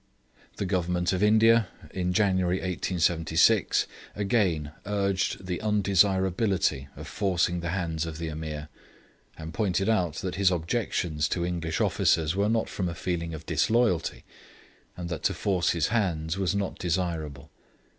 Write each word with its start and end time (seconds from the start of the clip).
The 0.55 0.65
Government 0.65 1.13
of 1.13 1.21
India, 1.21 1.67
in 1.93 2.11
January 2.11 2.55
1876, 2.55 3.85
again 4.15 4.71
urged 4.87 5.45
the 5.45 5.59
undesirability 5.61 6.87
of 6.95 7.07
forcing 7.07 7.59
the 7.59 7.69
hands 7.69 8.07
of 8.07 8.17
the 8.17 8.27
Ameer, 8.29 8.67
and 9.37 9.53
pointed 9.53 9.89
out 9.89 10.15
that 10.15 10.37
his 10.41 10.49
objections 10.49 11.29
to 11.29 11.45
English 11.45 11.79
officers 11.79 12.35
were 12.35 12.49
not 12.49 12.67
from 12.67 12.89
a 12.89 12.95
feeling 12.95 13.35
of 13.35 13.45
disloyalty, 13.45 14.23
and 14.97 15.07
that 15.09 15.21
to 15.21 15.35
force 15.35 15.69
his 15.69 15.89
hands 15.89 16.35
was 16.35 16.55
not 16.55 16.79
desirable. 16.79 17.51